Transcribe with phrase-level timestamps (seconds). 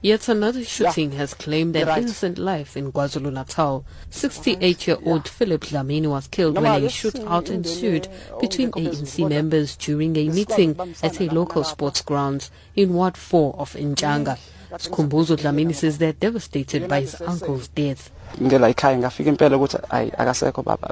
[0.00, 3.86] Yet another shooting has claimed an innocent life in KwaZulu-Natal.
[4.10, 10.76] 68-year-old Philip Dlamini was killed when a shootout ensued between ANC members during a meeting
[11.02, 14.38] at a local sports grounds in Ward 4 of Inchanga.
[14.78, 18.10] Skhumbuzo Dlamini says they're devastated by his uncle's death.
[18.42, 20.88] ngela ekhaya ngafika impela ukuthi ayi akasekho baba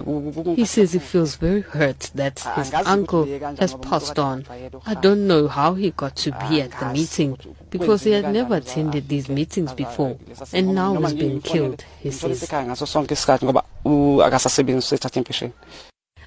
[0.57, 3.27] He says he feels very hurt that ah, his uncle
[3.59, 4.45] has passed on.
[4.87, 7.37] I don't know how he got to be at the meeting
[7.71, 10.17] because he had never attended these meetings before
[10.53, 12.43] and now he's been killed, he says.
[12.45, 15.53] ekhaya ngaso sonke isikhathi ngoba u- akasasebenzi usethatha impesheni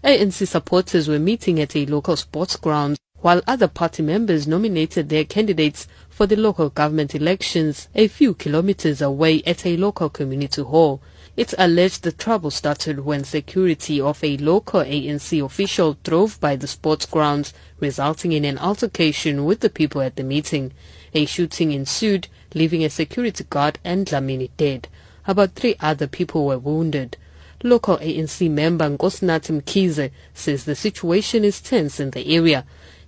[0.03, 5.25] ANC supporters were meeting at a local sports ground while other party members nominated their
[5.25, 11.01] candidates for the local government elections a few kilometers away at a local community hall.
[11.35, 16.67] It's alleged the trouble started when security of a local ANC official drove by the
[16.67, 20.71] sports grounds, resulting in an altercation with the people at the meeting.
[21.15, 24.87] A shooting ensued, leaving a security guard and Dlamini dead.
[25.25, 27.17] About three other people were wounded.
[27.63, 32.65] Local ANC member Nkosinathi Mkhize says the situation is tense in the area.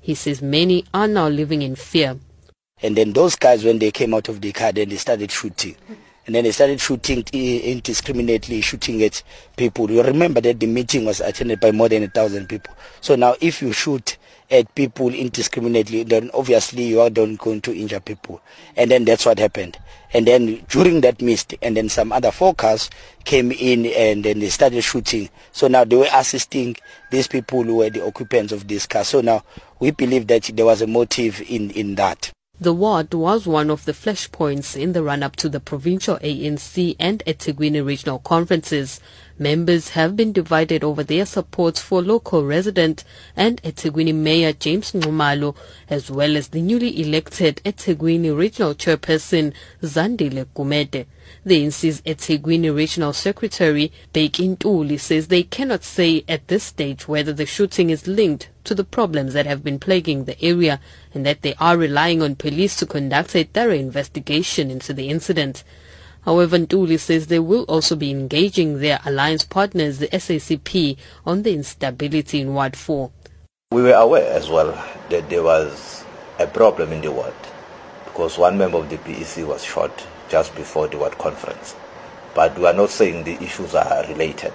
[0.07, 2.17] He says many are now living in fear.
[2.81, 5.75] And then those guys, when they came out of the car, then they started shooting.
[6.25, 9.21] And then they started shooting eh, indiscriminately, shooting at
[9.57, 9.91] people.
[9.91, 12.73] You remember that the meeting was attended by more than a thousand people.
[13.01, 14.15] So now if you shoot
[14.49, 18.41] at people indiscriminately, then obviously you are not going to injure people.
[18.75, 19.77] And then that's what happened.
[20.13, 22.89] And then during that mist, and then some other four cars
[23.25, 25.29] came in and then they started shooting.
[25.51, 26.77] So now they were assisting
[27.11, 29.03] these people who were the occupants of this car.
[29.03, 29.43] So now
[29.79, 32.31] we believe that there was a motive in, in that.
[32.59, 37.23] The ward was one of the flashpoints in the run-up to the provincial ANC and
[37.27, 38.99] eThekwini regional conferences.
[39.39, 43.03] Members have been divided over their support for local resident
[43.35, 45.55] and eThekwini Mayor James Nxumalo,
[45.87, 51.05] as well as the newly elected eThekwini regional chairperson Zandile Gumede.
[51.45, 57.31] The ANC's eThekwini regional secretary Bheki Ntuli says they cannot say at this stage whether
[57.31, 60.79] the shooting is linked to the problems that have been plaguing the area
[61.13, 65.63] and that they are relying on police to conduct a thorough investigation into the incident.
[66.25, 71.53] However, Ntuli says they will also be engaging their alliance partners, the SACP, on the
[71.53, 73.11] instability in Ward 4.
[73.71, 74.71] We were aware as well
[75.09, 76.05] that there was
[76.39, 77.33] a problem in the ward
[78.05, 81.75] because one member of the PEC was shot just before the ward conference.
[82.33, 84.53] But we are not saying the issues are related.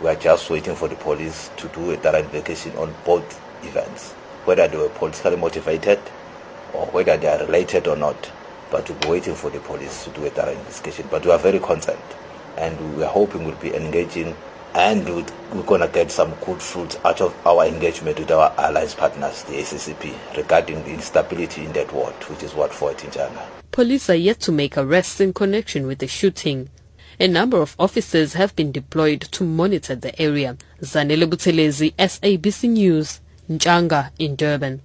[0.00, 4.12] We are just waiting for the police to do a thorough investigation on both events,
[4.44, 5.98] whether they were politically motivated
[6.72, 8.30] or whether they are related or not.
[8.70, 11.08] But we're waiting for the police to do a thorough investigation.
[11.10, 11.98] But we are very concerned
[12.56, 14.34] and we are hoping we'll be engaging
[14.74, 18.94] and we're going to get some good fruits out of our engagement with our alliance
[18.94, 23.46] partners, the SACP, regarding the instability in that ward, which is Ward 4 at Inchanga.
[23.70, 26.68] Police are yet to make arrests in connection with the shooting.
[27.18, 30.58] A number of officers have been deployed to monitor the area.
[30.82, 34.82] Zanele Buthelezi, SABC News, Ntshanga in Durban.